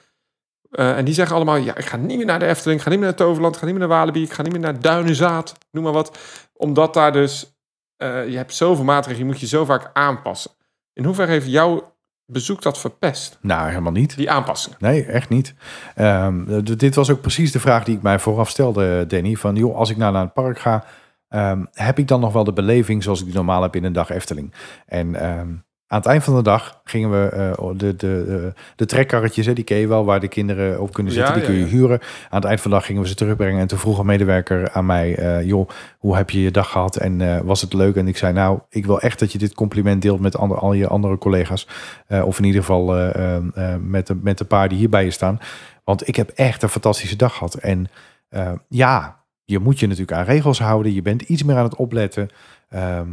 [0.70, 2.90] Eh, en die zeggen allemaal, ja, ik ga niet meer naar de Efteling, ik ga
[2.90, 4.80] niet meer naar Toverland, ik ga niet meer naar Walibi, ik ga niet meer naar
[4.80, 6.18] Duinenzaad, noem maar wat.
[6.52, 7.56] Omdat daar dus,
[7.96, 10.50] eh, je hebt zoveel maatregelen, je moet je zo vaak aanpassen.
[10.94, 11.92] In hoeverre heeft jouw
[12.26, 14.16] bezoek dat verpest, Nou, helemaal niet.
[14.16, 14.78] die aanpassingen?
[14.80, 15.54] Nee, echt niet.
[15.94, 19.34] Ehm, dit was ook precies de vraag die ik mij vooraf stelde, Danny.
[19.34, 20.84] Van, joh, als ik nou naar het park ga,
[21.28, 23.92] ehm, heb ik dan nog wel de beleving zoals ik die normaal heb in een
[23.92, 24.54] dag Efteling?
[24.86, 25.52] En ehm,
[25.94, 29.52] aan het eind van de dag gingen we eh, de, de, de, de trekkarretjes, hè,
[29.52, 31.70] die ken je wel, waar de kinderen op kunnen zitten, Ja, die kun je ja.
[31.70, 32.00] huren.
[32.30, 33.60] Aan het eind van de dag gingen we ze terugbrengen.
[33.60, 36.96] En toen vroeg een medewerker aan mij, eh, joh, hoe heb je je dag gehad?
[36.96, 37.96] En eh, was het leuk?
[37.96, 40.72] En ik zei, nou, ik wil echt dat je dit compliment deelt met ander, al
[40.72, 41.68] je andere collega's.
[42.06, 44.88] Eh, of in ieder geval eh, eh, eh, met, de, met de paar die hier
[44.88, 45.38] bij je staan.
[45.84, 47.54] Want ik heb echt een fantastische dag gehad.
[47.54, 47.86] En
[48.28, 50.94] eh, ja, je moet je natuurlijk aan regels houden.
[50.94, 52.28] Je bent iets meer aan het opletten.
[52.68, 53.08] Ehm,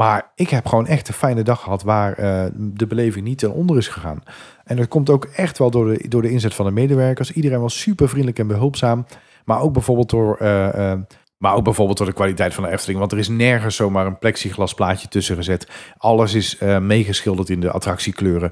[0.00, 3.52] maar ik heb gewoon echt een fijne dag gehad waar eh, de beleving niet ten
[3.52, 4.22] onder is gegaan.
[4.64, 7.32] En dat komt ook echt wel door de, door de inzet van de medewerkers.
[7.32, 9.06] Iedereen was super vriendelijk en behulpzaam.
[9.44, 10.36] Maar ook bijvoorbeeld door...
[10.36, 10.98] eh, eh,
[11.38, 12.98] maar ook bijvoorbeeld door de kwaliteit van de Efteling.
[12.98, 15.68] Want er is nergens zomaar een plexiglas plaatje tussen gezet.
[15.96, 18.50] Alles is meegeschilderd in de attractiekleuren.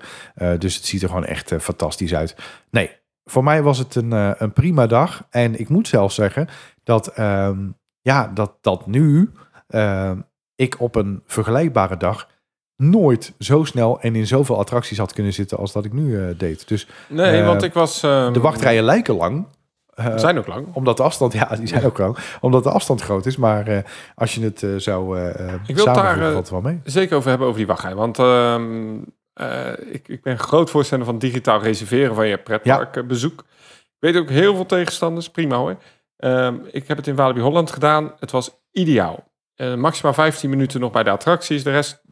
[0.59, 2.37] Dus het ziet er gewoon echt fantastisch uit.
[2.71, 2.91] Nee,
[3.25, 5.27] voor mij was het een, een prima dag.
[5.31, 6.49] En ik moet zelfs zeggen
[6.85, 7.59] dat, ehm,
[8.01, 9.33] ja, dat, dat nu
[9.69, 10.19] ehm,
[10.59, 12.29] ik op een vergelijkbare dag
[12.77, 16.39] nooit zo snel en in zoveel attracties had kunnen zitten als dat ik nu eh,
[16.39, 16.69] deed.
[16.69, 18.03] Dus Nee, Eh, want ik was...
[18.03, 19.47] ehm, de wachtrijen lijken lang.
[19.95, 20.67] eh, zijn ook lang.
[20.75, 22.19] omdat de afstand, ja, die zijn ook lang.
[22.41, 23.37] Omdat de afstand groot is.
[23.37, 25.19] Maar als je het zou
[25.67, 26.81] Ik wil daar, wel mee.
[26.85, 27.95] zeker over hebben over die wachtrij.
[27.95, 28.99] Want ehm,
[29.33, 33.41] eh, ik, ik ben groot voorstander van digitaal reserveren van je pretparkbezoek.
[33.81, 35.77] Ik weet ook heel veel tegenstanders, prima hoor.
[36.17, 38.13] Ehm, ik heb het in Walibi Holland gedaan.
[38.19, 39.27] Het was ideaal.
[39.59, 41.63] Eh, maximaal 15 minuten nog bij de attracties.
[41.63, 42.03] De rest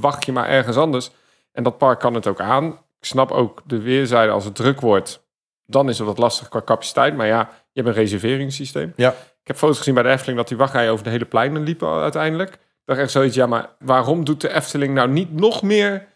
[0.00, 1.10] wacht je maar ergens anders.
[1.52, 2.66] En dat park kan het ook aan.
[2.72, 5.26] Ik snap ook de weerzijde als het druk wordt.
[5.66, 7.16] Dan is het wat lastig qua capaciteit.
[7.16, 7.38] Maar ja,
[7.72, 8.92] je hebt een reserveringssysteem.
[8.96, 9.10] Ja.
[9.10, 11.88] Ik heb foto's gezien bij de Efteling dat die wachtrijen over de hele pleinen liepen
[11.88, 12.52] uiteindelijk.
[12.52, 16.06] Ik dacht echt zoiets, ja, maar waarom doet de Efteling nou niet nog meer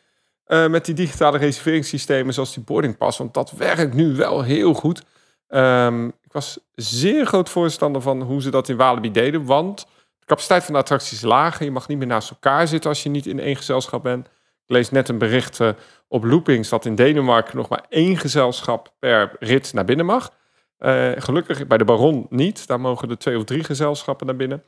[0.44, 3.18] eh, met die digitale reserveringssystemen zoals die boarding pass?
[3.18, 5.02] Want dat werkt nu wel heel goed.
[5.48, 9.86] Ehm, ik was zeer groot voorstander van hoe ze dat in Walibi deden, want
[10.28, 11.64] capaciteit van de attracties is lager.
[11.64, 14.26] Je mag niet meer naast elkaar zitten als je niet in één gezelschap bent.
[14.26, 15.68] Ik lees net een bericht eh,
[16.08, 20.32] op Loopings dat in Denemarken nog maar één gezelschap per rit naar binnen mag.
[20.78, 22.66] Eh, gelukkig bij de Baron niet.
[22.66, 24.62] Daar mogen er twee of drie gezelschappen naar binnen.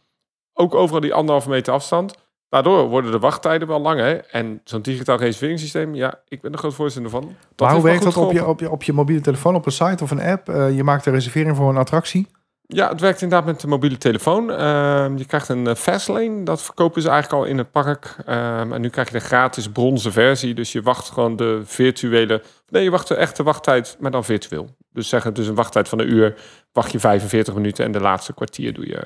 [0.53, 2.15] Ook overal die anderhalve meter afstand.
[2.49, 4.27] Daardoor worden de wachttijden wel langer.
[4.31, 7.37] En zo'n digitaal reserveringssysteem, ja, ik ben er groot voorstander van.
[7.55, 9.73] Dat maar hoe werkt dat op je, op, je, op je mobiele telefoon, op een
[9.73, 10.49] site of een app?
[10.49, 12.27] Eh, je maakt een reservering voor een attractie.
[12.73, 14.51] Ja, het werkt inderdaad met de mobiele telefoon.
[14.53, 18.17] Ehm, je krijgt een eh, Fastlane, dat verkopen ze eigenlijk al in het park.
[18.27, 20.55] Ehm, en nu krijg je de gratis bronzen versie.
[20.55, 22.43] Dus je wacht gewoon de virtuele...
[22.69, 24.69] Nee, je wacht de echte wachttijd, maar dan virtueel.
[24.93, 26.35] Dus zeg het dus een wachttijd van een uur,
[26.73, 27.85] wacht je 45 minuten...
[27.85, 29.03] en de laatste kwartier doe je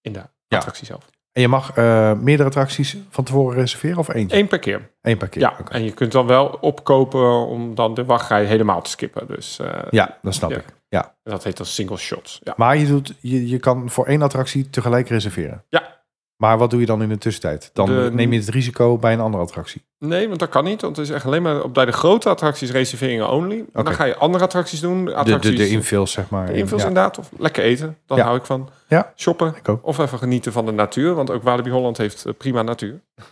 [0.00, 0.56] in de Ja.
[0.56, 1.04] attractie zelf.
[1.32, 4.36] En je mag eh, meerdere attracties van tevoren reserveren of eentje?
[4.36, 4.90] Eén per keer.
[5.02, 5.40] Eén per keer.
[5.42, 9.26] Ja, en je kunt dan wel opkopen om dan de wachtrij helemaal te skippen.
[9.26, 10.56] Dus eh, ja dat snap Ja.
[10.56, 10.64] ik.
[10.94, 11.14] Ja.
[11.22, 12.40] dat heet dan single shots.
[12.42, 12.54] Ja.
[12.56, 15.64] Maar je, doet, je, je kan voor één attractie tegelijk reserveren.
[15.68, 15.92] Ja.
[16.36, 17.70] Maar wat doe je dan in de tussentijd?
[17.72, 19.84] Dan De- neem je het risico bij een andere attractie.
[19.98, 20.80] Nee, want dat kan niet.
[20.80, 23.58] Want het is echt alleen maar op bij de grote attracties reserveringen only.
[23.58, 23.82] En Oké.
[23.82, 25.04] Dan ga je andere attracties doen.
[25.04, 26.46] De, de, Attracties, de infills, zeg maar.
[26.46, 26.58] de ja.
[26.58, 27.18] inderdaad.
[27.18, 27.98] Of lekker eten.
[28.06, 28.24] Daar Ja.
[28.24, 28.68] hou ik van.
[28.88, 29.12] Ja.
[29.16, 29.54] Shoppen.
[29.56, 29.86] Ik ook.
[29.86, 31.14] Of even genieten van de natuur.
[31.14, 33.00] Want ook Walibi Holland heeft eh, prima natuur.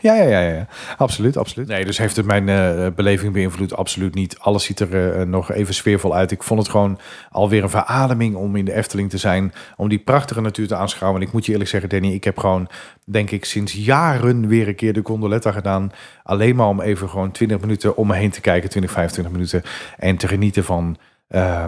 [0.00, 0.66] Ja, ja, ja, ja.
[0.96, 1.68] Absoluut, absoluut.
[1.68, 3.76] Nee, dus heeft het mijn eh, beleving beïnvloed?
[3.76, 4.38] Absoluut niet.
[4.38, 6.30] Alles ziet er eh, nog even sfeervol uit.
[6.30, 6.98] Ik vond het gewoon
[7.30, 9.52] alweer een verademing om in de Efteling te zijn.
[9.76, 11.20] Om die prachtige natuur te aanschouwen.
[11.20, 12.68] En ik moet je eerlijk zeggen, Danny, ik heb gewoon,
[13.04, 15.90] denk ik, sinds jaren weer een keer de gondoletta gedaan.
[16.22, 18.70] Alleen maar om even gewoon 20 minuten om me heen te kijken.
[18.70, 19.62] 20, 25 minuten.
[19.96, 20.96] En te genieten van...
[21.28, 21.64] eh,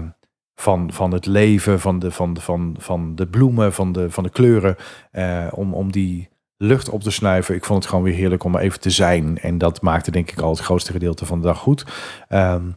[0.54, 4.30] van, van het leven, van de, van, van, van de bloemen, van de, van de
[4.30, 4.76] kleuren.
[5.54, 6.28] om, om die
[6.62, 7.54] lucht op te snuiven.
[7.54, 9.38] Ik vond het gewoon weer heerlijk om er even te zijn.
[9.38, 11.84] En dat maakte denk ik al het grootste gedeelte van de dag goed.
[12.28, 12.68] Ehm,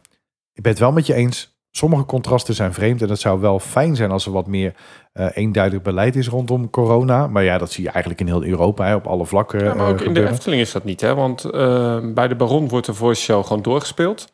[0.52, 1.52] ik ben het wel met je eens.
[1.70, 3.02] Sommige contrasten zijn vreemd.
[3.02, 4.74] En het zou wel fijn zijn als er wat meer
[5.12, 7.26] eh, eenduidig beleid is rondom corona.
[7.26, 9.64] Maar ja, dat zie je eigenlijk in heel Europa hè, op alle vlakken.
[9.64, 10.28] Ja, maar eh, ook in de.
[10.28, 11.14] Efteling is dat niet, hè?
[11.14, 14.32] Want eh, bij de Baron wordt de voice show gewoon doorgespeeld.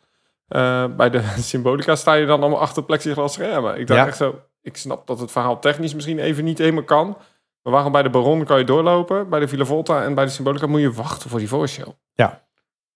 [0.49, 3.81] Eh, bij de Symbolica sta je dan allemaal achter plexiglas schermen.
[3.81, 4.07] Ik dacht Ja.
[4.07, 7.17] echt zo, ik snap dat het verhaal technisch misschien even niet helemaal kan.
[7.63, 9.29] Maar waarom bij de Baron kan je doorlopen?
[9.29, 11.93] Bij de Villa Volta en bij de Symbolica moet je wachten voor die voice show.
[12.13, 12.27] Ja.
[12.27, 12.39] Dat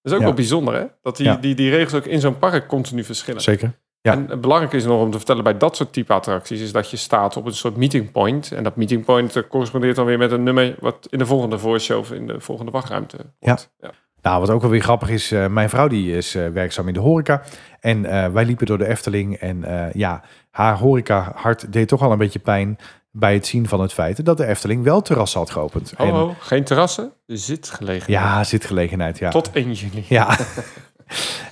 [0.03, 0.24] is ook Ja.
[0.24, 0.85] wel bijzonder, hè?
[1.03, 1.37] Dat die, Ja.
[1.37, 3.40] die, die regels ook in zo'n park continu verschillen.
[3.40, 3.72] Zeker.
[4.00, 4.12] Ja.
[4.12, 6.61] En het belangrijke is nog om te vertellen bij dat soort type attracties...
[6.61, 8.53] is dat je staat op een soort meeting point.
[8.53, 10.74] En dat meeting point correspondeert dan weer met een nummer...
[10.81, 13.72] wat in de volgende voice show of in de volgende wachtruimte wordt.
[13.81, 13.90] Ja.
[14.22, 16.94] Nou, wat ook wel weer grappig is, eh, mijn vrouw die is eh, werkzaam in
[16.94, 17.42] de horeca.
[17.81, 19.37] En eh, wij liepen door de Efteling.
[19.37, 22.79] En ja, haar horeca hart deed toch al een beetje pijn
[23.16, 25.92] bij het zien van het feit dat de Efteling wel terrassen had geopend.
[25.98, 28.22] Oh, en, oh, geen terrassen, zitgelegenheid.
[28.24, 29.31] ja, zitgelegenheid, ja.
[29.31, 30.05] Tot 1 juni.
[30.09, 30.37] Ja.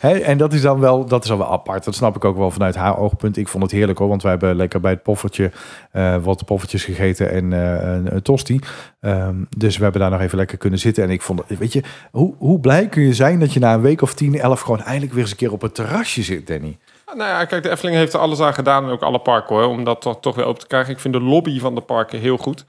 [0.00, 1.84] Hè, en dat is dan wel, dat is al wel apart.
[1.84, 3.36] Dat snap ik ook wel vanuit haar oogpunt.
[3.36, 5.50] Ik vond het heerlijk hoor, want wij hebben lekker bij het poffertje
[5.90, 8.60] eh, wat poffertjes gegeten en eh, een, een tosti.
[9.00, 11.04] Ehm, dus we hebben daar nog even lekker kunnen zitten.
[11.04, 13.74] En ik vond, het- weet je, hoe, hoe blij kun je zijn dat je na
[13.74, 16.46] een week of 10, 11 gewoon eindelijk weer eens een keer op het terrasje zit,
[16.46, 16.78] Danny?
[17.14, 18.84] Nou ja, kijk, de Efteling heeft er alles aan gedaan.
[18.84, 20.92] En ook alle parken hoor, om dat toch, weer open te krijgen.
[20.92, 22.64] Ik vind de lobby van de parken heel goed.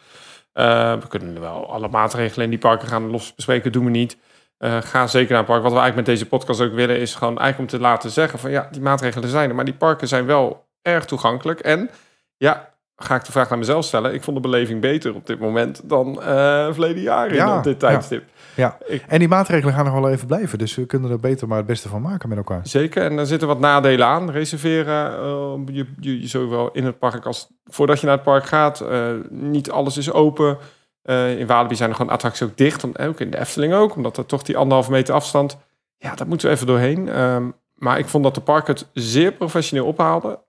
[0.54, 3.72] Eh, we kunnen wel alle maatregelen in die parken gaan los bespreken.
[3.72, 4.18] Doen we niet.
[4.58, 5.64] Eh, ga zeker naar een park.
[5.64, 8.40] Wat we eigenlijk met deze podcast ook willen, is gewoon eigenlijk om te laten zeggen
[8.40, 9.56] van ja, die maatregelen zijn er.
[9.56, 11.60] Maar die parken zijn wel erg toegankelijk.
[11.60, 11.90] En
[12.38, 14.14] ja, ga ik de vraag naar mezelf stellen.
[14.14, 17.80] Ik vond de beleving beter op dit moment dan eh verleden jaar Ja, op dit
[17.80, 18.24] tijdstip.
[18.26, 20.58] Ja, Ik- en die maatregelen gaan nog wel even blijven.
[20.58, 22.60] Dus we kunnen er beter maar het beste van maken met elkaar.
[22.64, 24.32] Zeker, en daar zitten wat nadelen aan.
[24.32, 28.82] Reserveren, eh, je, je, zowel in het park als voordat je naar het park gaat.
[28.82, 30.58] Eh, niet alles is open.
[31.02, 32.84] Eh, in Walibi zijn er gewoon attracties ook dicht.
[32.84, 35.58] Om, ook in de Efteling ook, omdat er toch die anderhalve meter afstand...
[35.98, 37.10] Ja, daar moeten we even doorheen.
[37.10, 40.40] Ehm, maar ik vond dat de park het zeer professioneel ophaalde.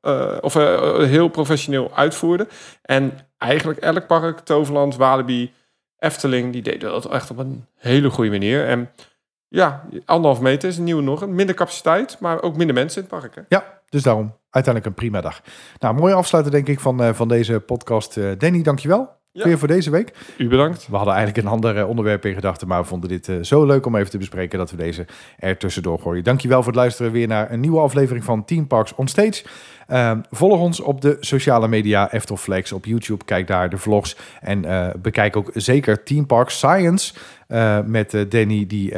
[0.40, 0.54] of
[1.08, 2.46] heel professioneel uitvoerde.
[2.82, 5.52] En eigenlijk elk park, Toverland, Walibi,
[6.04, 6.52] Efteling...
[6.52, 8.66] die deden dat echt op een hele goede manier.
[8.66, 8.90] En
[9.48, 11.26] ja, anderhalf meter is een nieuwe nog.
[11.26, 13.34] Minder capaciteit, maar ook minder mensen in het park.
[13.34, 13.42] Hè?
[13.48, 15.40] Ja, dus daarom uiteindelijk een prima dag.
[15.78, 18.16] Nou, mooi afsluiten denk ik van, eh, van deze podcast.
[18.16, 19.22] Eh, Danny, dankjewel.
[19.36, 19.44] Ja.
[19.44, 20.12] Weer voor deze week.
[20.38, 20.86] U bedankt.
[20.88, 23.66] We hadden eigenlijk een ander eh, onderwerp in gedachten, maar we vonden dit eh, zo
[23.66, 25.06] leuk om even te bespreken dat we deze
[25.38, 26.24] er tussendoor gooien.
[26.24, 29.44] Dankjewel voor het luisteren weer naar een nieuwe aflevering van Team Parks on Stage.
[29.86, 33.24] Ehm, volg ons op de sociale media, Eftelflex op YouTube.
[33.24, 37.14] Kijk daar de vlogs en eh, bekijk ook zeker Team Parks Science
[37.86, 38.90] met Danny die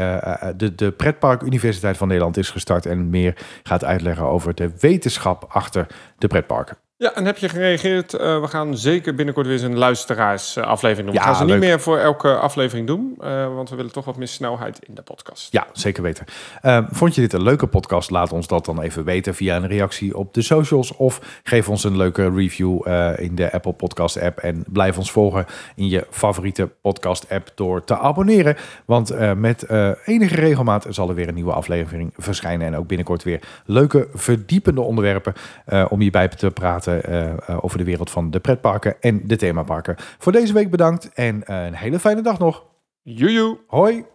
[0.57, 5.46] de, de Pretpark Universiteit van Nederland is gestart en meer gaat uitleggen over de wetenschap
[5.49, 5.87] achter
[6.18, 6.77] de pretparken.
[6.99, 8.15] Ja, en heb je gereageerd?
[8.15, 11.15] Eh, we gaan zeker binnenkort weer eens een luisteraarsaflevering doen.
[11.15, 11.61] Ja, we gaan ze leuk.
[11.61, 14.95] niet meer voor elke aflevering doen, eh, want we willen toch wat meer snelheid in
[14.95, 15.53] de podcast.
[15.53, 16.25] Ja, zeker weten.
[16.63, 18.11] Ehm, vond je dit een leuke podcast?
[18.11, 20.97] Laat ons dat dan even weten via een reactie op de socials.
[20.97, 24.39] Of geef ons een leuke review eh, in de Apple Podcast app.
[24.39, 28.57] En blijf ons volgen in je favoriete podcast app door te abonneren.
[28.85, 32.67] Want eh, met eh, enige regelmaat zal er weer een nieuwe aflevering verschijnen.
[32.67, 35.33] En ook binnenkort weer leuke, verdiepende onderwerpen
[35.67, 39.37] eh, om hierbij te praten eh, eh, over de wereld van de pretparken en de
[39.37, 39.94] themaparken.
[39.99, 42.64] Voor deze week bedankt en een hele fijne dag nog.
[43.03, 43.59] Joejoe!
[43.66, 44.07] Hoi!